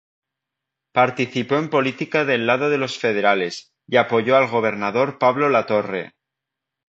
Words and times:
Participó 0.93 1.57
en 1.57 1.69
política 1.69 2.25
del 2.25 2.47
lado 2.47 2.71
de 2.71 2.79
los 2.79 2.97
federales, 2.97 3.71
y 3.85 3.97
apoyó 3.97 4.35
al 4.35 4.47
gobernador 4.49 5.19
Pablo 5.19 5.47
Latorre. 5.47 6.15